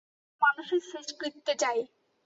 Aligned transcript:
মানুষের 0.41 0.81
শেষকৃত্যে 0.89 1.53
যাই। 1.61 1.79